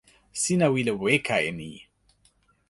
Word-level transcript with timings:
sina 0.41 0.65
wile 0.73 0.91
weka 1.01 1.35
e 1.47 1.51
ni. 1.57 1.71